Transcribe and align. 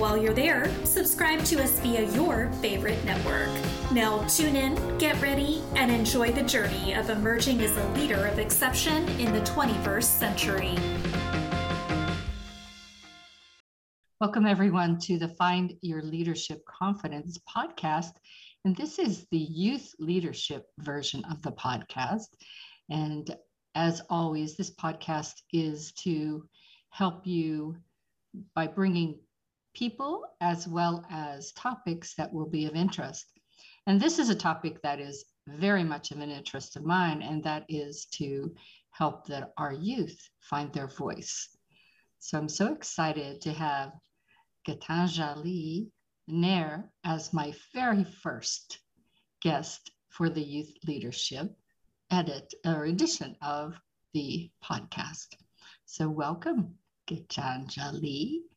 While 0.00 0.16
you're 0.16 0.32
there, 0.32 0.74
subscribe 0.86 1.44
to 1.44 1.62
us 1.62 1.78
via 1.80 2.10
your 2.12 2.50
favorite 2.62 3.04
network. 3.04 3.50
Now, 3.92 4.26
tune 4.28 4.56
in, 4.56 4.96
get 4.96 5.20
ready, 5.20 5.62
and 5.76 5.90
enjoy 5.90 6.32
the 6.32 6.42
journey 6.42 6.94
of 6.94 7.10
emerging 7.10 7.60
as 7.60 7.76
a 7.76 7.86
leader 7.90 8.26
of 8.26 8.38
exception 8.38 9.06
in 9.20 9.30
the 9.30 9.40
21st 9.40 10.04
century. 10.04 10.74
Welcome, 14.22 14.46
everyone, 14.46 14.98
to 15.00 15.18
the 15.18 15.28
Find 15.28 15.74
Your 15.82 16.00
Leadership 16.00 16.62
Confidence 16.64 17.38
podcast. 17.54 18.12
And 18.64 18.74
this 18.74 18.98
is 18.98 19.26
the 19.30 19.36
youth 19.36 19.92
leadership 19.98 20.64
version 20.78 21.22
of 21.30 21.42
the 21.42 21.52
podcast. 21.52 22.28
And 22.88 23.36
as 23.74 24.00
always, 24.08 24.56
this 24.56 24.74
podcast 24.74 25.34
is 25.52 25.92
to 26.04 26.48
help 26.88 27.26
you 27.26 27.76
by 28.54 28.66
bringing 28.66 29.18
people 29.74 30.24
as 30.40 30.66
well 30.66 31.04
as 31.10 31.52
topics 31.52 32.14
that 32.14 32.32
will 32.32 32.48
be 32.48 32.66
of 32.66 32.74
interest. 32.74 33.26
And 33.86 34.00
this 34.00 34.18
is 34.18 34.28
a 34.28 34.34
topic 34.34 34.82
that 34.82 35.00
is 35.00 35.24
very 35.46 35.84
much 35.84 36.10
of 36.10 36.20
an 36.20 36.30
interest 36.30 36.76
of 36.76 36.84
mine, 36.84 37.22
and 37.22 37.42
that 37.44 37.64
is 37.68 38.06
to 38.12 38.54
help 38.90 39.26
that 39.26 39.52
our 39.56 39.72
youth 39.72 40.18
find 40.40 40.72
their 40.72 40.88
voice. 40.88 41.56
So 42.18 42.38
I'm 42.38 42.48
so 42.48 42.72
excited 42.72 43.40
to 43.42 43.52
have 43.52 43.92
Gitanjali 44.68 45.90
Nair 46.28 46.90
as 47.04 47.32
my 47.32 47.54
very 47.74 48.04
first 48.04 48.78
guest 49.40 49.90
for 50.10 50.28
the 50.28 50.42
youth 50.42 50.72
leadership 50.86 51.50
edit 52.10 52.52
or 52.66 52.84
edition 52.84 53.36
of 53.40 53.74
the 54.12 54.50
podcast. 54.62 55.28
So 55.86 56.08
welcome, 56.08 56.74
Gitanjali. 57.08 58.49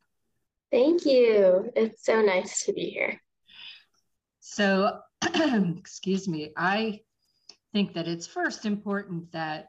Thank 0.73 1.05
you. 1.05 1.71
It's 1.75 2.03
so 2.03 2.23
nice 2.23 2.65
to 2.65 2.73
be 2.73 2.89
here. 2.89 3.21
So, 4.39 5.01
excuse 5.77 6.27
me, 6.27 6.49
I 6.57 7.01
think 7.73 7.93
that 7.93 8.07
it's 8.07 8.25
first 8.25 8.65
important 8.65 9.31
that 9.33 9.67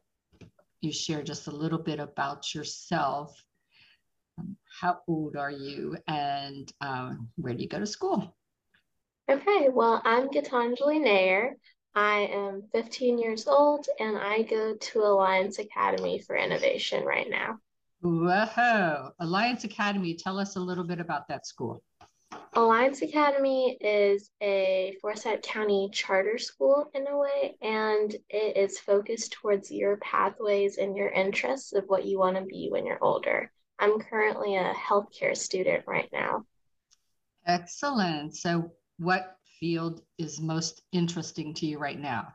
you 0.81 0.93
share 0.93 1.23
just 1.23 1.47
a 1.47 1.51
little 1.51 1.79
bit 1.79 2.01
about 2.01 2.55
yourself. 2.55 3.39
Um, 4.39 4.57
how 4.81 5.01
old 5.07 5.37
are 5.37 5.51
you 5.51 5.99
and 6.09 6.73
um, 6.81 7.29
where 7.37 7.53
do 7.53 7.63
you 7.63 7.69
go 7.69 7.81
to 7.81 7.87
school? 7.87 8.35
Okay, 9.31 9.69
well, 9.71 10.01
I'm 10.07 10.31
Gitanjali 10.31 11.03
Nair. 11.03 11.57
I 11.95 12.31
am 12.33 12.63
15 12.73 13.19
years 13.19 13.47
old 13.47 13.87
and 14.01 14.17
I 14.17 14.41
go 14.41 14.75
to 14.75 14.99
Alliance 15.01 15.59
Academy 15.59 16.19
for 16.19 16.35
Innovation 16.35 17.05
right 17.05 17.29
now. 17.29 17.59
Whoa, 18.05 19.13
Alliance 19.19 19.65
Academy. 19.65 20.15
Tell 20.15 20.39
us 20.39 20.57
a 20.57 20.61
little 20.61 20.85
bit 20.85 21.01
about 21.01 21.27
that 21.29 21.47
school. 21.47 21.83
Alliance 22.53 23.01
Academy 23.01 23.79
is 23.81 24.31
a 24.43 24.95
Forsyth 25.01 25.41
County 25.41 25.89
charter 25.91 26.37
school 26.37 26.91
in 26.93 27.07
a 27.07 27.17
way, 27.17 27.57
and 27.63 28.15
it 28.29 28.59
is 28.59 28.79
focused 28.79 29.33
towards 29.33 29.71
your 29.71 29.97
pathways 29.97 30.77
and 30.77 30.95
your 30.95 31.09
interests 31.09 31.73
of 31.73 31.85
what 31.87 32.05
you 32.05 32.19
want 32.19 32.37
to 32.37 32.45
be 32.45 32.69
when 32.71 32.85
you're 32.85 33.03
older. 33.03 33.51
I'm 33.79 33.99
currently 33.99 34.57
a 34.57 34.75
healthcare 34.75 35.35
student 35.35 35.85
right 35.87 36.11
now. 36.13 36.45
Excellent. 37.47 38.37
So, 38.37 38.71
what 38.99 39.39
field 39.59 40.03
is 40.19 40.43
most 40.43 40.83
interesting 40.93 41.55
to 41.55 41.67
you 41.67 41.79
right 41.79 41.99
now? 41.99 42.29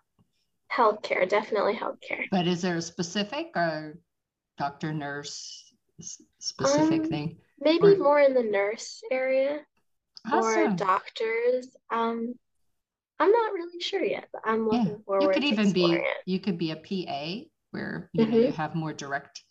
Healthcare, 0.74 1.30
definitely 1.30 1.76
healthcare. 1.76 2.26
But 2.32 2.48
is 2.48 2.64
there 2.64 2.78
a 2.78 2.82
specific 2.82 3.52
or 3.56 4.00
doctor, 4.60 4.94
nurse 4.94 5.74
specific 6.40 7.02
um, 7.02 7.10
thing? 7.10 7.38
Maybe 7.60 7.88
or... 7.88 7.98
more 7.98 8.20
in 8.20 8.36
the 8.36 8.44
nurse 8.44 9.02
area 9.12 9.62
awesome. 10.32 10.74
or 10.74 10.76
doctors. 10.76 11.76
Um, 11.92 12.36
I'm 13.20 13.32
not 13.32 13.54
really 13.54 13.80
sure 13.82 14.04
yet, 14.04 14.28
but 14.32 14.42
I'm 14.46 14.66
looking 14.66 14.88
yeah. 14.88 14.96
forward. 15.06 15.24
You 15.24 15.30
could 15.30 15.44
even 15.44 15.72
be 15.72 15.94
it. 15.94 16.04
you 16.26 16.40
could 16.40 16.58
be 16.58 16.72
a 16.72 16.76
PA 16.76 17.46
where 17.72 18.10
you 18.14 18.24
mm-hmm. 18.24 18.32
know 18.32 18.40
you 18.40 18.52
have 18.52 18.76
more 18.76 18.94
direct 18.94 19.44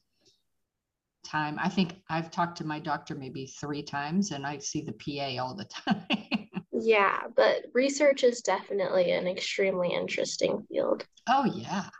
time. 1.24 1.58
I 1.60 1.68
think 1.68 1.96
I've 2.08 2.30
talked 2.30 2.58
to 2.58 2.64
my 2.64 2.78
doctor 2.78 3.14
maybe 3.14 3.46
three 3.46 3.82
times, 3.82 4.30
and 4.30 4.46
I 4.46 4.58
see 4.58 4.82
the 4.82 4.92
PA 4.92 5.42
all 5.42 5.54
the 5.54 5.64
time. 5.86 6.48
yeah, 6.72 7.24
but 7.36 7.66
research 7.74 8.24
is 8.24 8.40
definitely 8.40 9.12
an 9.12 9.26
extremely 9.26 9.92
interesting 9.92 10.66
field. 10.70 11.04
Oh 11.28 11.44
yeah. 11.44 11.90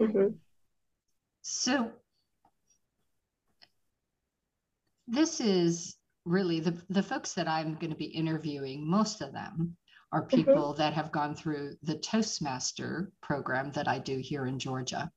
Mm-hmm. 0.00 0.28
So 1.42 1.90
this 5.10 5.40
is 5.40 5.96
really 6.24 6.60
the, 6.60 6.80
the 6.88 7.02
folks 7.02 7.32
that 7.34 7.48
I'm 7.48 7.74
going 7.74 7.90
to 7.90 7.96
be 7.96 8.06
interviewing, 8.06 8.88
most 8.88 9.20
of 9.20 9.32
them 9.32 9.76
are 10.12 10.22
mm-hmm. 10.22 10.36
people 10.36 10.70
mm-hmm. 10.70 10.78
that 10.78 10.94
have 10.94 11.12
gone 11.12 11.34
through 11.34 11.74
the 11.82 11.96
Toastmaster 11.96 13.12
program 13.20 13.72
that 13.72 13.88
I 13.88 13.98
do 13.98 14.18
here 14.18 14.46
in 14.46 14.58
Georgia. 14.58 15.10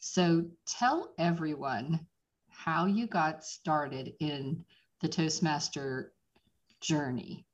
So 0.00 0.44
tell 0.66 1.14
everyone 1.18 2.06
how 2.48 2.86
you 2.86 3.06
got 3.06 3.44
started 3.44 4.14
in 4.20 4.64
the 5.02 5.08
Toastmaster 5.08 6.12
journey. 6.80 7.44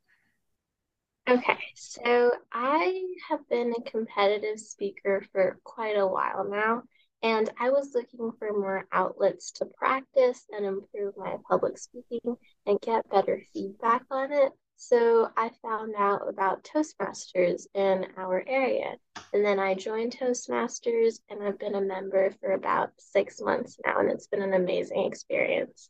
Okay, 1.28 1.58
so 1.74 2.32
I 2.52 3.04
have 3.28 3.48
been 3.48 3.72
a 3.76 3.90
competitive 3.90 4.58
speaker 4.58 5.24
for 5.32 5.58
quite 5.62 5.96
a 5.96 6.06
while 6.06 6.48
now. 6.48 6.82
And 7.22 7.50
I 7.58 7.70
was 7.70 7.92
looking 7.94 8.32
for 8.38 8.52
more 8.52 8.86
outlets 8.92 9.52
to 9.52 9.66
practice 9.66 10.44
and 10.50 10.66
improve 10.66 11.16
my 11.16 11.36
public 11.48 11.78
speaking 11.78 12.36
and 12.66 12.80
get 12.80 13.08
better 13.10 13.42
feedback 13.52 14.02
on 14.10 14.32
it. 14.32 14.52
So 14.76 15.30
I 15.36 15.50
found 15.62 15.94
out 15.96 16.28
about 16.28 16.64
Toastmasters 16.64 17.66
in 17.74 18.06
our 18.16 18.42
area. 18.48 18.96
And 19.32 19.44
then 19.44 19.60
I 19.60 19.74
joined 19.74 20.16
Toastmasters 20.18 21.20
and 21.30 21.40
I've 21.40 21.60
been 21.60 21.76
a 21.76 21.80
member 21.80 22.34
for 22.40 22.52
about 22.52 22.90
six 22.98 23.40
months 23.40 23.78
now. 23.86 24.00
And 24.00 24.10
it's 24.10 24.26
been 24.26 24.42
an 24.42 24.54
amazing 24.54 25.04
experience. 25.04 25.88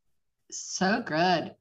So 0.51 1.03
good. 1.07 1.55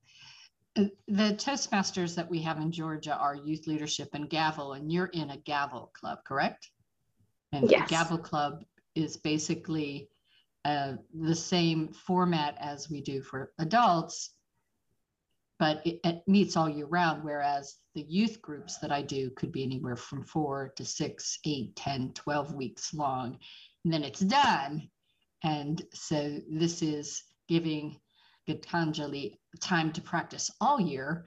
Uh, 0.75 0.85
the 1.07 1.35
Toastmasters 1.35 2.15
that 2.15 2.29
we 2.29 2.41
have 2.41 2.59
in 2.59 2.73
Georgia 2.73 3.15
are 3.15 3.35
Youth 3.35 3.67
Leadership 3.67 4.09
and 4.13 4.29
Gavel, 4.29 4.73
and 4.73 4.91
you're 4.91 5.07
in 5.07 5.29
a 5.29 5.37
Gavel 5.37 5.91
club, 5.93 6.19
correct? 6.25 6.69
And 7.53 7.69
yes. 7.69 7.87
the 7.87 7.95
Gavel 7.95 8.17
Club 8.17 8.63
is 8.95 9.17
basically 9.17 10.09
uh, 10.65 10.93
the 11.13 11.35
same 11.35 11.89
format 11.89 12.55
as 12.59 12.89
we 12.89 13.01
do 13.01 13.21
for 13.21 13.51
adults, 13.59 14.31
but 15.57 15.85
it, 15.85 15.99
it, 16.03 16.23
meets 16.27 16.55
all 16.55 16.69
year 16.69 16.85
round. 16.85 17.23
Whereas 17.23 17.77
the 17.95 18.05
youth 18.07 18.41
groups 18.41 18.77
that 18.77 18.91
I 18.91 19.01
do 19.01 19.31
could 19.31 19.51
be 19.51 19.63
anywhere 19.63 19.95
from 19.95 20.23
four 20.23 20.71
to 20.75 20.85
six, 20.85 21.39
eight, 21.45 21.75
10, 21.75 22.13
12 22.13 22.53
weeks 22.53 22.93
long. 22.93 23.37
And 23.83 23.93
then 23.93 24.03
it's 24.03 24.19
done. 24.19 24.89
And 25.43 25.81
so 25.93 26.39
this 26.49 26.81
is 26.81 27.23
giving 27.47 27.99
Gitanjali 28.47 29.37
time 29.59 29.91
to 29.93 30.01
practice 30.01 30.51
all 30.61 30.79
year 30.79 31.25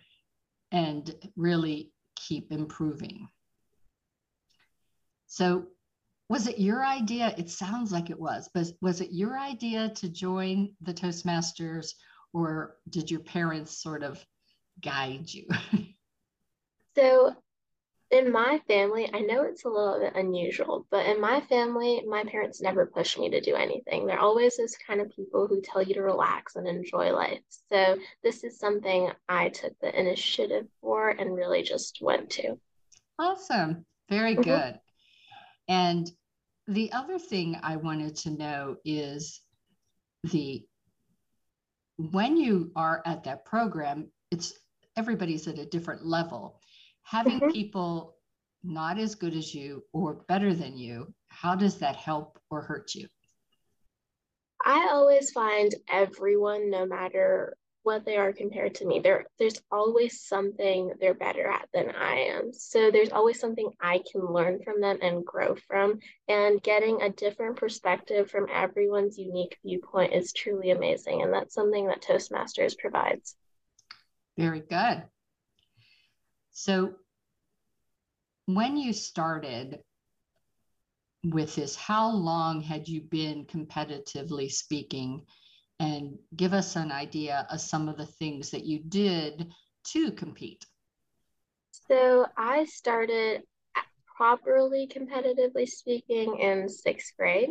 and 0.71 1.15
really 1.37 1.93
keep 2.17 2.53
improving. 2.53 3.29
So 5.27 5.67
was 6.29 6.47
it 6.47 6.59
your 6.59 6.85
idea? 6.85 7.35
It 7.37 7.51
sounds 7.51 7.93
like 7.93 8.11
it 8.11 8.19
was, 8.19 8.49
but 8.55 8.67
was 8.81 9.01
it 9.01 9.13
your 9.13 9.39
idea 9.39 9.91
to 9.97 10.09
join 10.09 10.75
the 10.81 10.95
Toastmasters 10.95 11.93
or 12.33 12.77
did 12.89 13.11
your 13.11 13.21
parents 13.21 13.83
sort 13.83 14.03
of 14.03 14.25
guide 14.81 15.33
you? 15.33 15.47
so, 16.97 17.35
in 18.11 18.33
my 18.33 18.61
family, 18.69 19.11
I 19.13 19.21
know 19.21 19.43
it's 19.43 19.65
a 19.65 19.69
little 19.69 19.99
bit 20.01 20.15
unusual, 20.15 20.87
but 20.91 21.07
in 21.07 21.21
my 21.21 21.41
family, 21.43 22.03
my 22.07 22.25
parents 22.25 22.61
never 22.61 22.87
push 22.87 23.19
me 23.19 23.29
to 23.31 23.41
do 23.41 23.55
anything. 23.55 24.07
They're 24.07 24.21
always 24.21 24.57
those 24.57 24.77
kind 24.87 25.01
of 25.01 25.11
people 25.11 25.47
who 25.47 25.61
tell 25.61 25.83
you 25.83 25.95
to 25.95 26.03
relax 26.03 26.57
and 26.57 26.67
enjoy 26.67 27.13
life. 27.13 27.41
So, 27.71 27.99
this 28.23 28.45
is 28.45 28.59
something 28.59 29.11
I 29.29 29.51
took 29.51 29.79
the 29.81 29.99
initiative 29.99 30.67
for 30.81 31.11
and 31.11 31.35
really 31.35 31.63
just 31.63 31.99
went 32.01 32.31
to. 32.31 32.59
Awesome. 33.19 33.85
Very 34.09 34.33
mm-hmm. 34.33 34.43
good. 34.43 34.81
And 35.69 36.11
the 36.67 36.93
other 36.93 37.19
thing 37.19 37.59
I 37.63 37.77
wanted 37.77 38.17
to 38.17 38.31
know 38.31 38.77
is 38.85 39.41
the 40.25 40.65
when 41.97 42.37
you 42.37 42.73
are 42.75 43.03
at 43.07 43.25
that 43.25 43.45
program, 43.45 44.11
it's 44.31 44.55
everybody's 44.97 45.47
at 45.47 45.59
a 45.59 45.67
different 45.67 46.05
level. 46.05 46.61
Having 47.03 47.41
mm-hmm. 47.41 47.51
people 47.51 48.17
not 48.63 48.99
as 48.99 49.15
good 49.15 49.35
as 49.35 49.55
you 49.55 49.85
or 49.93 50.25
better 50.27 50.55
than 50.55 50.77
you, 50.77 51.13
how 51.29 51.55
does 51.55 51.79
that 51.79 51.97
help 51.97 52.39
or 52.51 52.63
hurt 52.63 52.95
you? 52.95 53.07
I 54.65 54.89
always 54.91 55.31
find 55.31 55.75
everyone, 55.91 56.71
no 56.71 56.87
matter 56.87 57.57
what 57.85 58.05
they 58.05 58.17
are 58.17 58.33
compared 58.33 58.75
to 58.77 58.87
me, 58.87 58.99
there 58.99 59.27
there's 59.39 59.61
always 59.71 60.23
something 60.27 60.93
they're 61.01 61.15
better 61.15 61.47
at 61.47 61.69
than 61.73 61.91
I 61.91 62.15
am. 62.33 62.53
So 62.53 62.91
there's 62.91 63.13
always 63.13 63.39
something 63.39 63.71
I 63.81 64.03
can 64.11 64.23
learn 64.27 64.61
from 64.65 64.81
them 64.81 64.99
and 65.03 65.25
grow 65.25 65.55
from. 65.69 66.01
And 66.27 66.63
getting 66.63 67.03
a 67.03 67.11
different 67.11 67.57
perspective 67.57 68.31
from 68.31 68.49
everyone's 68.53 69.19
unique 69.19 69.59
viewpoint 69.63 70.15
is 70.15 70.33
truly 70.33 70.71
amazing. 70.71 71.23
And 71.23 71.33
that's 71.33 71.55
something 71.55 71.87
that 71.89 72.03
Toastmasters 72.03 72.77
provides. 72.77 73.37
Very 74.37 74.61
good. 74.61 75.05
So 76.53 76.95
when 78.47 78.77
you 78.77 78.93
started 78.93 79.81
with 81.23 81.55
this, 81.55 81.77
how 81.77 82.11
long 82.11 82.61
had 82.61 82.89
you 82.89 83.03
been 83.03 83.45
competitively 83.45 84.51
speaking? 84.51 85.23
And 85.81 86.19
give 86.37 86.53
us 86.53 86.77
an 86.77 86.93
idea 86.93 87.47
of 87.51 87.61
some 87.61 87.89
of 87.89 87.97
the 87.97 88.07
things 88.07 88.51
that 88.51 88.65
you 88.65 88.79
did 88.79 89.53
to 89.93 90.13
compete. 90.13 90.65
So 91.89 92.27
I 92.37 92.65
started 92.65 93.43
properly 94.17 94.87
competitively 94.87 95.69
speaking 95.69 96.39
in 96.39 96.69
sixth 96.69 97.13
grade. 97.19 97.51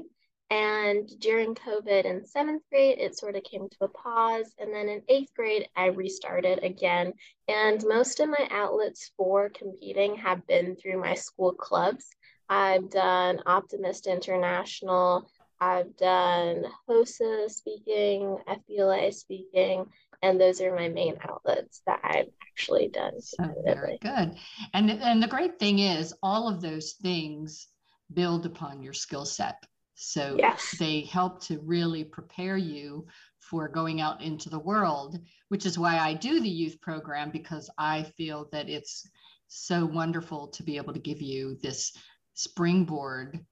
And 0.50 1.10
during 1.20 1.56
COVID 1.56 2.06
in 2.06 2.26
seventh 2.26 2.64
grade, 2.70 3.00
it 3.00 3.18
sort 3.18 3.36
of 3.36 3.44
came 3.44 3.68
to 3.70 3.78
a 3.82 3.88
pause. 3.88 4.54
And 4.60 4.74
then 4.74 4.88
in 4.88 5.02
eighth 5.10 5.34
grade, 5.36 5.68
I 5.76 5.88
restarted 5.88 6.64
again. 6.64 7.14
And 7.48 7.84
most 7.88 8.20
of 8.20 8.30
my 8.30 8.48
outlets 8.52 9.12
for 9.18 9.50
competing 9.50 10.16
have 10.18 10.46
been 10.48 10.76
through 10.76 11.00
my 11.02 11.16
school 11.16 11.54
clubs. 11.54 12.08
I've 12.50 12.90
done 12.90 13.40
Optimist 13.46 14.08
International. 14.08 15.28
I've 15.60 15.96
done 15.98 16.66
HOSA 16.88 17.50
speaking, 17.50 18.38
FBLA 18.48 19.14
speaking, 19.14 19.86
and 20.22 20.40
those 20.40 20.62
are 20.62 20.76
my 20.76 20.90
main 20.90 21.18
outlets 21.30 21.82
that 21.86 22.00
I've 22.04 22.30
actually 22.50 22.90
done. 22.90 23.22
So 23.22 23.54
very 23.64 23.98
good. 24.02 24.36
And 24.74 24.92
and 24.92 25.22
the 25.22 25.28
great 25.28 25.60
thing 25.60 25.80
is 25.80 26.14
all 26.22 26.48
of 26.48 26.62
those 26.62 26.94
things 26.94 27.68
build 28.14 28.46
upon 28.46 28.82
your 28.82 28.94
skill 28.94 29.26
set. 29.26 29.56
So 29.96 30.36
yes. 30.40 30.76
they 30.80 31.02
help 31.02 31.42
to 31.44 31.60
really 31.60 32.04
prepare 32.04 32.58
you 32.58 33.08
for 33.40 33.68
going 33.68 34.02
out 34.02 34.22
into 34.22 34.50
the 34.50 34.60
world, 34.60 35.20
which 35.50 35.66
is 35.66 35.78
why 35.78 35.98
I 35.98 36.14
do 36.14 36.40
the 36.40 36.50
youth 36.50 36.82
program 36.82 37.30
because 37.32 37.70
I 37.78 38.04
feel 38.18 38.50
that 38.52 38.70
it's 38.70 39.08
so 39.48 39.86
wonderful 39.86 40.48
to 40.48 40.64
be 40.64 40.78
able 40.78 40.94
to 40.94 41.00
give 41.00 41.22
you 41.22 41.58
this 41.62 41.96
springboard 42.34 43.46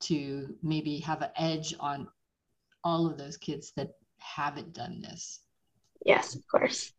to 0.00 0.54
maybe 0.62 0.98
have 0.98 1.22
an 1.22 1.30
edge 1.36 1.74
on 1.80 2.08
all 2.84 3.06
of 3.06 3.18
those 3.18 3.36
kids 3.36 3.72
that 3.76 3.94
haven't 4.18 4.72
done 4.72 5.00
this. 5.00 5.40
Yes, 6.04 6.34
of 6.34 6.46
course. 6.48 6.92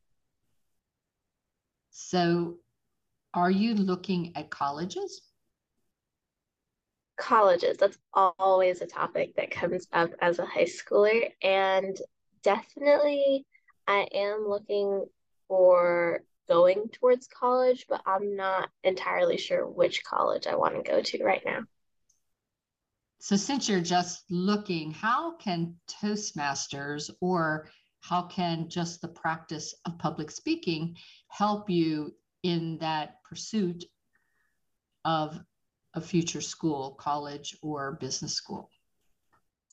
So, 1.92 2.58
are 3.34 3.52
you 3.52 3.74
looking 3.74 4.36
at 4.36 4.50
colleges? 4.50 5.22
Colleges, 7.18 7.78
that's 7.78 7.98
always 8.14 8.82
a 8.82 8.88
topic 8.88 9.36
that 9.36 9.52
comes 9.52 9.88
up 9.92 10.12
as 10.22 10.40
a 10.40 10.46
high 10.46 10.66
schooler. 10.66 11.32
And 11.42 11.98
definitely, 12.44 13.46
I 13.88 14.08
am 14.14 14.46
looking 14.48 15.06
for 15.48 16.24
going 16.48 16.90
towards 16.90 17.28
college, 17.28 17.86
but 17.90 18.02
I'm 18.06 18.36
not 18.36 18.70
entirely 18.84 19.38
sure 19.38 19.68
which 19.68 20.04
college 20.04 20.48
I 20.48 20.56
want 20.56 20.76
to 20.76 20.90
go 20.90 21.02
to 21.02 21.24
right 21.24 21.42
now. 21.46 21.62
So, 23.20 23.36
since 23.36 23.68
you're 23.68 23.82
just 23.82 24.24
looking, 24.30 24.92
how 24.92 25.36
can 25.38 25.76
Toastmasters 25.88 27.10
or 27.20 27.70
how 28.02 28.24
can 28.24 28.70
just 28.70 29.02
the 29.02 29.08
practice 29.08 29.74
of 29.86 29.98
public 29.98 30.30
speaking 30.30 30.96
help 31.30 31.70
you 31.70 32.16
in 32.44 32.78
that 32.78 33.24
pursuit 33.24 33.84
of 35.04 35.40
a 35.96 36.02
future 36.02 36.42
school, 36.42 36.96
college, 37.00 37.58
or 37.62 37.98
business 38.00 38.34
school? 38.34 38.70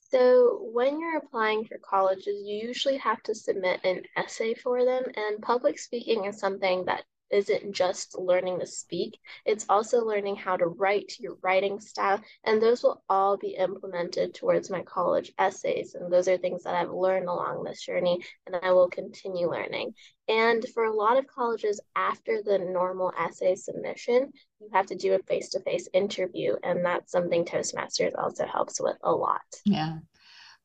So, 0.09 0.69
when 0.73 0.99
you're 0.99 1.17
applying 1.17 1.65
for 1.65 1.77
colleges, 1.77 2.41
you 2.43 2.67
usually 2.67 2.97
have 2.97 3.21
to 3.23 3.35
submit 3.35 3.79
an 3.83 4.03
essay 4.15 4.55
for 4.55 4.85
them, 4.85 5.03
and 5.15 5.41
public 5.41 5.77
speaking 5.77 6.25
is 6.25 6.39
something 6.39 6.85
that 6.85 7.03
isn't 7.31 7.73
just 7.73 8.17
learning 8.17 8.59
to 8.59 8.65
speak, 8.65 9.19
it's 9.45 9.65
also 9.69 10.05
learning 10.05 10.35
how 10.35 10.57
to 10.57 10.67
write 10.67 11.13
your 11.19 11.37
writing 11.41 11.79
style. 11.79 12.21
And 12.43 12.61
those 12.61 12.83
will 12.83 13.03
all 13.09 13.37
be 13.37 13.55
implemented 13.55 14.33
towards 14.33 14.69
my 14.69 14.81
college 14.83 15.31
essays. 15.37 15.95
And 15.95 16.11
those 16.11 16.27
are 16.27 16.37
things 16.37 16.63
that 16.63 16.75
I've 16.75 16.91
learned 16.91 17.27
along 17.27 17.63
this 17.63 17.81
journey 17.81 18.23
and 18.45 18.55
I 18.61 18.71
will 18.71 18.89
continue 18.89 19.49
learning. 19.49 19.93
And 20.27 20.65
for 20.73 20.85
a 20.85 20.93
lot 20.93 21.17
of 21.17 21.27
colleges, 21.27 21.79
after 21.95 22.41
the 22.43 22.57
normal 22.57 23.11
essay 23.19 23.55
submission, 23.55 24.31
you 24.59 24.69
have 24.73 24.87
to 24.87 24.95
do 24.95 25.13
a 25.13 25.19
face 25.19 25.49
to 25.49 25.59
face 25.59 25.87
interview. 25.93 26.55
And 26.63 26.83
that's 26.83 27.11
something 27.11 27.45
Toastmasters 27.45 28.17
also 28.17 28.45
helps 28.45 28.81
with 28.81 28.97
a 29.03 29.11
lot. 29.11 29.41
Yeah. 29.65 29.97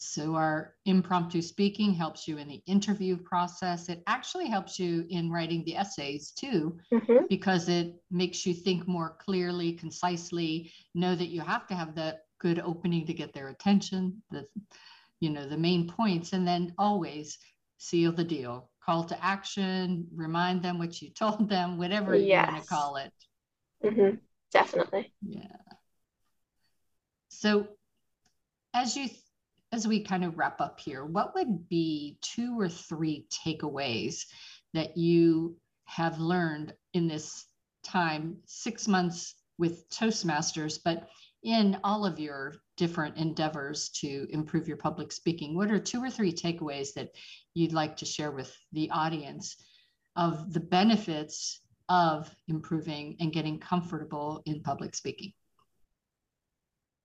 So, 0.03 0.35
our 0.35 0.77
impromptu 0.87 1.43
speaking 1.43 1.93
helps 1.93 2.27
you 2.27 2.39
in 2.39 2.49
the 2.49 2.63
interview 2.65 3.19
process. 3.19 3.91
It 3.91 4.03
actually 4.07 4.47
helps 4.47 4.79
you 4.79 5.05
in 5.11 5.31
writing 5.31 5.63
the 5.65 5.77
essays 5.77 6.31
too, 6.31 6.79
mm-hmm. 6.91 7.27
because 7.29 7.69
it 7.69 8.03
makes 8.11 8.47
you 8.47 8.55
think 8.55 8.89
more 8.89 9.17
clearly, 9.19 9.75
concisely, 9.75 10.73
know 10.95 11.15
that 11.15 11.29
you 11.29 11.43
have 11.43 11.67
to 11.67 11.75
have 11.75 11.95
that 11.97 12.21
good 12.39 12.61
opening 12.61 13.07
to 13.09 13.13
get 13.13 13.35
their 13.35 13.49
attention, 13.49 14.23
the 14.31 14.47
you 15.21 15.29
know, 15.29 15.47
the 15.47 15.59
main 15.59 15.87
points, 15.87 16.33
and 16.33 16.49
then 16.49 16.73
always 16.79 17.37
seal 17.77 18.11
the 18.11 18.25
deal. 18.25 18.71
Call 18.83 19.05
to 19.05 19.23
action, 19.23 20.09
remind 20.15 20.63
them 20.63 20.79
what 20.79 21.03
you 21.03 21.11
told 21.15 21.51
them, 21.51 21.77
whatever 21.77 22.15
yes. 22.15 22.47
you 22.47 22.53
want 22.55 22.65
to 22.65 22.69
call 22.71 22.97
it. 22.97 23.13
Mm-hmm. 23.85 24.17
Definitely. 24.51 25.13
Yeah. 25.21 25.57
So, 27.29 27.69
as 28.73 28.97
you 28.97 29.11
as 29.73 29.87
we 29.87 30.03
kind 30.03 30.25
of 30.25 30.37
wrap 30.37 30.61
up 30.61 30.81
here, 30.81 31.05
what 31.05 31.35
would 31.35 31.69
be 31.69 32.19
two 32.21 32.59
or 32.59 32.69
three 32.69 33.27
takeaways 33.31 34.27
that 34.75 34.97
you 34.97 35.57
have 35.85 36.19
learned 36.19 36.75
in 36.93 37.07
this 37.07 37.47
time, 37.83 38.37
six 38.47 38.89
months 38.89 39.35
with 39.59 39.89
Toastmasters, 39.91 40.79
but 40.83 41.09
in 41.43 41.79
all 41.85 42.05
of 42.05 42.19
your 42.19 42.55
different 42.77 43.17
endeavors 43.17 43.89
to 43.91 44.27
improve 44.31 44.67
your 44.67 44.77
public 44.77 45.13
speaking? 45.13 45.57
What 45.57 45.71
are 45.71 45.79
two 45.79 46.03
or 46.03 46.11
three 46.11 46.33
takeaways 46.33 46.95
that 46.95 47.11
you'd 47.55 47.73
like 47.73 47.97
to 47.99 48.05
share 48.05 48.31
with 48.31 48.55
the 48.73 48.91
audience 48.91 49.57
of 50.17 50.53
the 50.53 50.61
benefits 50.61 51.61
of 51.89 52.35
improving 52.49 53.17
and 53.21 53.33
getting 53.33 53.59
comfortable 53.59 54.43
in 54.47 54.63
public 54.63 54.95
speaking? 54.95 55.33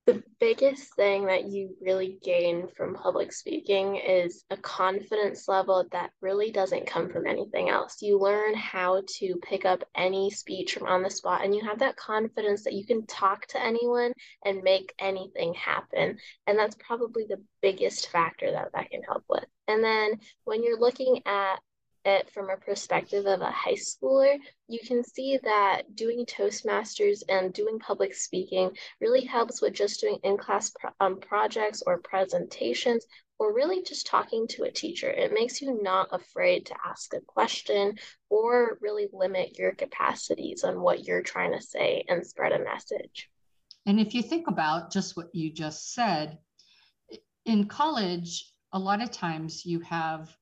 The 0.05 0.21
biggest 0.39 0.95
thing 0.95 1.25
that 1.25 1.45
you 1.45 1.75
really 1.81 2.19
gain 2.23 2.67
from 2.77 2.93
public 2.93 3.31
speaking 3.31 3.95
is 3.95 4.43
a 4.51 4.57
confidence 4.57 5.47
level 5.47 5.83
that 5.91 6.11
really 6.21 6.51
doesn't 6.51 6.85
come 6.85 7.09
from 7.09 7.25
anything 7.25 7.69
else. 7.69 8.01
You 8.01 8.19
learn 8.19 8.53
how 8.53 9.01
to 9.17 9.35
pick 9.41 9.65
up 9.65 9.83
any 9.95 10.29
speech 10.29 10.73
from 10.73 10.87
on 10.87 11.01
the 11.01 11.09
spot, 11.09 11.43
and 11.43 11.55
you 11.55 11.63
have 11.65 11.79
that 11.79 11.95
confidence 11.95 12.63
that 12.63 12.73
you 12.73 12.85
can 12.85 13.07
talk 13.07 13.47
to 13.47 13.63
anyone 13.63 14.13
and 14.45 14.61
make 14.61 14.93
anything 14.99 15.55
happen. 15.55 16.17
And 16.45 16.57
that's 16.59 16.75
probably 16.75 17.25
the 17.27 17.41
biggest 17.63 18.09
factor 18.09 18.51
that 18.51 18.73
that 18.73 18.91
can 18.91 19.01
help 19.01 19.23
with. 19.27 19.45
And 19.67 19.83
then 19.83 20.19
when 20.43 20.63
you're 20.63 20.79
looking 20.79 21.21
at 21.25 21.55
it 22.05 22.29
from 22.31 22.49
a 22.49 22.57
perspective 22.57 23.25
of 23.25 23.41
a 23.41 23.51
high 23.51 23.73
schooler, 23.73 24.37
you 24.67 24.79
can 24.79 25.03
see 25.03 25.39
that 25.43 25.95
doing 25.95 26.25
Toastmasters 26.25 27.23
and 27.27 27.51
doing 27.51 27.79
public 27.79 28.13
speaking 28.13 28.71
really 29.01 29.25
helps 29.25 29.61
with 29.61 29.73
just 29.73 30.01
doing 30.01 30.19
in 30.23 30.37
class 30.37 30.71
pro- 30.79 30.91
um, 30.99 31.19
projects 31.19 31.83
or 31.85 31.99
presentations 31.99 33.05
or 33.39 33.53
really 33.53 33.83
just 33.83 34.07
talking 34.07 34.47
to 34.47 34.63
a 34.63 34.71
teacher. 34.71 35.09
It 35.09 35.33
makes 35.33 35.61
you 35.61 35.81
not 35.81 36.07
afraid 36.11 36.67
to 36.67 36.75
ask 36.85 37.13
a 37.13 37.21
question 37.21 37.97
or 38.29 38.77
really 38.81 39.07
limit 39.11 39.57
your 39.57 39.73
capacities 39.73 40.63
on 40.63 40.79
what 40.79 41.05
you're 41.05 41.23
trying 41.23 41.51
to 41.51 41.61
say 41.61 42.05
and 42.07 42.25
spread 42.25 42.53
a 42.53 42.63
message. 42.63 43.29
And 43.85 43.99
if 43.99 44.13
you 44.13 44.21
think 44.21 44.47
about 44.47 44.91
just 44.91 45.17
what 45.17 45.33
you 45.33 45.51
just 45.51 45.93
said, 45.93 46.37
in 47.45 47.65
college, 47.65 48.51
a 48.71 48.79
lot 48.79 49.01
of 49.01 49.11
times 49.11 49.65
you 49.65 49.79
have 49.81 50.35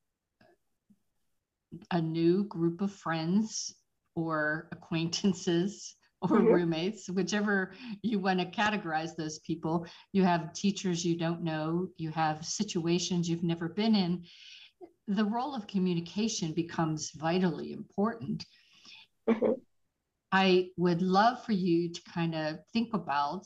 a 1.91 2.01
new 2.01 2.43
group 2.45 2.81
of 2.81 2.91
friends 2.91 3.75
or 4.15 4.67
acquaintances 4.71 5.95
or 6.21 6.37
mm-hmm. 6.37 6.47
roommates, 6.47 7.09
whichever 7.09 7.73
you 8.01 8.17
want 8.17 8.39
to 8.39 8.45
categorize 8.45 9.15
those 9.15 9.39
people. 9.39 9.85
You 10.13 10.23
have 10.23 10.53
teachers 10.53 11.03
you 11.03 11.17
don't 11.17 11.43
know, 11.43 11.89
you 11.97 12.11
have 12.11 12.45
situations 12.45 13.27
you've 13.27 13.43
never 13.43 13.67
been 13.67 13.93
in. 13.93 14.23
The 15.07 15.25
role 15.25 15.53
of 15.53 15.67
communication 15.67 16.53
becomes 16.53 17.11
vitally 17.11 17.73
important. 17.73 18.45
Mm-hmm. 19.29 19.51
I 20.31 20.69
would 20.77 21.01
love 21.01 21.43
for 21.45 21.51
you 21.51 21.91
to 21.91 22.01
kind 22.11 22.33
of 22.33 22.59
think 22.71 22.93
about 22.93 23.45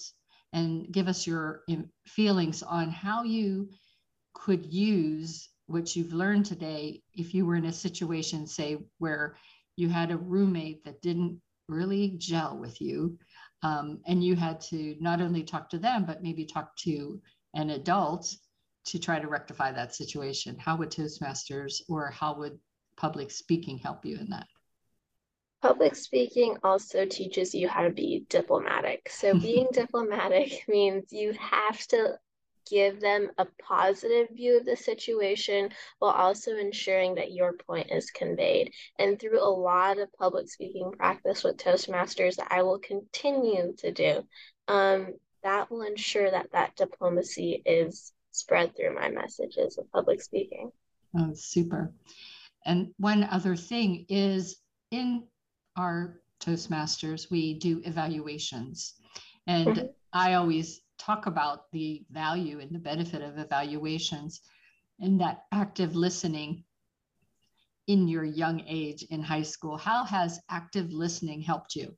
and 0.54 0.90
give 0.92 1.08
us 1.08 1.28
your 1.28 1.64
feelings 2.06 2.64
on 2.64 2.90
how 2.90 3.24
you 3.24 3.70
could 4.34 4.66
use 4.66 5.50
what 5.68 5.96
you've 5.96 6.14
learned 6.14 6.46
today 6.46 7.02
if 7.14 7.34
you 7.34 7.46
were 7.46 7.56
in 7.56 7.66
a 7.66 7.74
situation, 7.74 8.48
say, 8.48 8.78
where 8.98 9.36
you 9.76 9.90
had 9.90 10.12
a 10.12 10.18
roommate 10.18 10.84
that 10.86 11.02
didn't 11.02 11.40
really 11.68 12.16
gel 12.18 12.58
with 12.58 12.82
you. 12.82 13.18
Um, 13.64 14.00
and 14.08 14.24
you 14.24 14.36
had 14.36 14.62
to 14.62 14.96
not 15.00 15.22
only 15.22 15.44
talk 15.44 15.70
to 15.70 15.78
them, 15.78 16.06
but 16.06 16.24
maybe 16.24 16.46
talk 16.46 16.76
to 16.78 17.22
an 17.54 17.72
adult 17.72 18.34
to 18.86 19.00
try 19.00 19.20
to 19.20 19.28
rectify 19.28 19.72
that 19.72 19.94
situation. 19.94 20.58
How 20.58 20.78
would 20.78 20.90
Toastmasters 20.90 21.82
or 21.90 22.12
how 22.12 22.38
would 22.38 22.58
public 22.96 23.32
speaking 23.32 23.78
help 23.78 24.06
you 24.06 24.18
in 24.18 24.30
that? 24.30 24.48
Public 25.62 25.96
speaking 25.96 26.56
also 26.64 27.06
teaches 27.06 27.54
you 27.54 27.68
how 27.68 27.82
to 27.82 27.90
be 27.90 28.26
diplomatic. 28.30 29.10
So, 29.10 29.38
being 29.40 29.68
diplomatic 29.74 30.64
means 30.68 31.12
you 31.12 31.34
have 31.34 31.86
to 31.88 32.18
give 32.70 33.00
them 33.00 33.30
a 33.38 33.46
positive 33.62 34.30
view 34.36 34.58
of 34.58 34.66
the 34.66 34.76
situation 34.76 35.70
while 36.00 36.12
also 36.12 36.58
ensuring 36.58 37.16
that 37.16 37.32
your 37.32 37.54
point 37.54 37.92
is 37.92 38.12
conveyed. 38.12 38.74
And 39.00 39.20
through 39.20 39.42
a 39.42 39.50
lot 39.50 40.00
of 40.00 40.14
public 40.14 40.50
speaking 40.50 40.92
practice 40.92 41.44
with 41.44 41.58
Toastmasters 41.58 42.36
that 42.36 42.48
I 42.52 42.64
will 42.64 42.80
continue 42.80 43.74
to 43.80 43.92
do, 43.92 44.24
um, 44.68 45.14
that 45.44 45.72
will 45.72 45.84
ensure 45.84 46.30
that 46.30 46.52
that 46.52 46.76
diplomacy 46.76 47.62
is 47.66 48.14
spread 48.32 48.76
through 48.76 48.96
my 48.96 49.10
messages 49.10 49.78
of 49.78 49.92
public 49.92 50.22
speaking. 50.22 50.72
Oh, 51.18 51.32
super. 51.34 51.94
And 52.66 52.94
one 52.98 53.24
other 53.24 53.56
thing 53.56 54.06
is 54.10 54.58
in 54.92 55.24
our 55.78 56.20
Toastmasters, 56.40 57.32
we 57.32 57.56
do 57.56 57.82
evaluations. 57.84 58.94
And 59.48 59.68
mm-hmm. 59.68 59.86
I 60.14 60.34
always 60.34 60.82
talk 60.98 61.26
about 61.26 61.72
the 61.72 62.06
value 62.12 62.60
and 62.60 62.72
the 62.72 62.80
benefit 62.80 63.22
of 63.22 63.38
evaluations 63.38 64.42
and 65.00 65.22
that 65.22 65.44
active 65.52 65.96
listening 65.96 66.64
in 67.88 68.08
your 68.08 68.24
young 68.24 68.62
age 68.68 69.04
in 69.10 69.22
high 69.22 69.44
school. 69.44 69.78
How 69.78 70.04
has 70.04 70.40
active 70.50 70.92
listening 70.92 71.42
helped 71.42 71.76
you? 71.76 71.96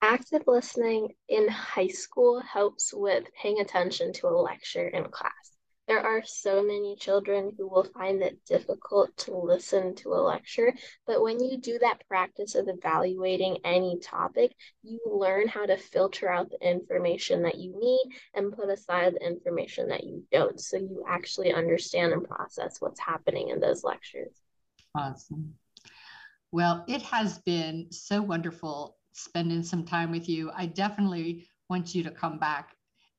Active 0.00 0.42
listening 0.46 1.14
in 1.28 1.48
high 1.48 1.88
school 1.88 2.40
helps 2.40 2.92
with 2.92 3.24
paying 3.40 3.60
attention 3.60 4.12
to 4.14 4.28
a 4.28 4.30
lecture 4.30 4.88
in 4.88 5.04
class. 5.04 5.51
There 5.92 6.00
are 6.06 6.22
so 6.24 6.62
many 6.62 6.96
children 6.96 7.52
who 7.58 7.68
will 7.68 7.84
find 7.84 8.22
it 8.22 8.46
difficult 8.46 9.14
to 9.18 9.36
listen 9.36 9.94
to 9.96 10.14
a 10.14 10.24
lecture, 10.24 10.72
but 11.06 11.20
when 11.20 11.38
you 11.38 11.58
do 11.58 11.78
that 11.80 12.08
practice 12.08 12.54
of 12.54 12.66
evaluating 12.66 13.58
any 13.62 13.98
topic, 13.98 14.52
you 14.82 15.00
learn 15.04 15.48
how 15.48 15.66
to 15.66 15.76
filter 15.76 16.30
out 16.30 16.48
the 16.48 16.66
information 16.66 17.42
that 17.42 17.56
you 17.56 17.78
need 17.78 18.16
and 18.32 18.54
put 18.54 18.70
aside 18.70 19.12
the 19.12 19.26
information 19.26 19.88
that 19.88 20.04
you 20.04 20.24
don't. 20.32 20.58
So 20.58 20.78
you 20.78 21.04
actually 21.06 21.52
understand 21.52 22.14
and 22.14 22.24
process 22.24 22.80
what's 22.80 22.98
happening 22.98 23.50
in 23.50 23.60
those 23.60 23.84
lectures. 23.84 24.32
Awesome. 24.96 25.52
Well, 26.52 26.86
it 26.88 27.02
has 27.02 27.40
been 27.40 27.88
so 27.90 28.22
wonderful 28.22 28.96
spending 29.12 29.62
some 29.62 29.84
time 29.84 30.10
with 30.10 30.26
you. 30.26 30.52
I 30.56 30.64
definitely 30.64 31.48
want 31.68 31.94
you 31.94 32.02
to 32.04 32.10
come 32.10 32.38
back 32.38 32.70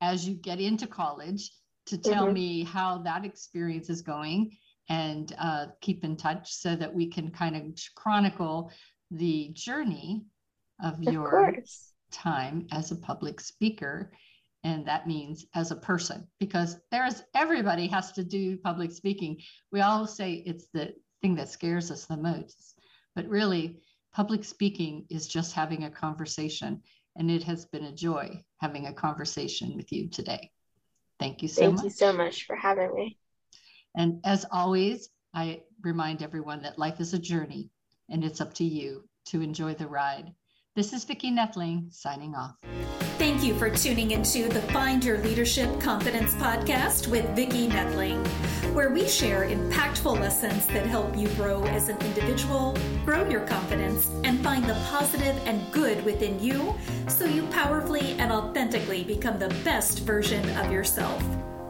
as 0.01 0.27
you 0.27 0.33
get 0.33 0.59
into 0.59 0.87
college 0.87 1.51
to 1.85 1.97
tell 1.97 2.25
mm-hmm. 2.25 2.33
me 2.33 2.63
how 2.63 2.99
that 2.99 3.25
experience 3.25 3.89
is 3.89 4.01
going 4.01 4.57
and 4.89 5.33
uh, 5.39 5.67
keep 5.81 6.03
in 6.03 6.15
touch 6.15 6.53
so 6.53 6.75
that 6.75 6.93
we 6.93 7.07
can 7.07 7.31
kind 7.31 7.55
of 7.55 7.63
chronicle 7.95 8.71
the 9.11 9.49
journey 9.53 10.25
of, 10.83 10.95
of 10.95 11.13
your 11.13 11.29
course. 11.29 11.93
time 12.11 12.67
as 12.71 12.91
a 12.91 12.95
public 12.95 13.39
speaker 13.39 14.11
and 14.63 14.87
that 14.87 15.07
means 15.07 15.45
as 15.55 15.71
a 15.71 15.75
person 15.75 16.25
because 16.39 16.77
there's 16.91 17.23
everybody 17.35 17.87
has 17.87 18.11
to 18.11 18.23
do 18.23 18.57
public 18.57 18.91
speaking 18.91 19.37
we 19.71 19.81
all 19.81 20.07
say 20.07 20.43
it's 20.45 20.67
the 20.73 20.93
thing 21.21 21.35
that 21.35 21.49
scares 21.49 21.91
us 21.91 22.05
the 22.05 22.17
most 22.17 22.79
but 23.15 23.27
really 23.27 23.79
public 24.13 24.43
speaking 24.43 25.05
is 25.09 25.27
just 25.27 25.53
having 25.53 25.83
a 25.83 25.91
conversation 25.91 26.81
and 27.17 27.29
it 27.29 27.43
has 27.43 27.65
been 27.65 27.85
a 27.85 27.91
joy 27.91 28.29
having 28.57 28.87
a 28.87 28.93
conversation 28.93 29.75
with 29.75 29.91
you 29.91 30.09
today 30.09 30.49
Thank 31.23 31.41
you 31.41 31.47
so 31.47 31.61
Thank 31.61 31.75
much. 31.75 31.81
Thank 31.83 31.93
you 31.93 31.97
so 31.97 32.13
much 32.13 32.45
for 32.47 32.55
having 32.57 32.93
me. 32.93 33.17
And 33.95 34.19
as 34.25 34.45
always, 34.51 35.07
I 35.33 35.61
remind 35.81 36.21
everyone 36.21 36.61
that 36.63 36.77
life 36.77 36.99
is 36.99 37.13
a 37.13 37.19
journey 37.19 37.69
and 38.09 38.25
it's 38.25 38.41
up 38.41 38.53
to 38.55 38.65
you 38.65 39.07
to 39.27 39.39
enjoy 39.39 39.73
the 39.73 39.87
ride. 39.87 40.33
This 40.75 40.91
is 40.91 41.03
Vicki 41.03 41.31
Nedling 41.31 41.93
signing 41.93 42.33
off. 42.33 42.55
Thank 43.19 43.43
you 43.43 43.53
for 43.53 43.69
tuning 43.69 44.09
into 44.09 44.49
the 44.49 44.63
Find 44.73 45.05
Your 45.05 45.19
Leadership 45.19 45.79
Confidence 45.79 46.33
podcast 46.33 47.07
with 47.07 47.29
Vicki 47.35 47.67
Nedling, 47.67 48.25
where 48.73 48.89
we 48.89 49.07
share 49.07 49.47
impactful 49.47 50.19
lessons 50.19 50.65
that 50.65 50.87
help 50.87 51.15
you 51.15 51.27
grow 51.35 51.63
as 51.65 51.89
an 51.89 52.01
individual, 52.01 52.75
grow 53.05 53.23
your 53.29 53.41
confidence, 53.41 54.09
and 54.23 54.43
find 54.43 54.65
the 54.65 54.73
positive 54.89 55.39
and 55.45 55.61
good 55.71 56.03
within 56.05 56.41
you 56.41 56.73
so 57.07 57.25
you 57.25 57.43
powerfully 57.51 58.13
and 58.13 58.31
authentically 58.31 59.03
become 59.03 59.37
the 59.37 59.49
best 59.63 59.99
version 59.99 60.43
of 60.57 60.71
yourself. 60.71 61.23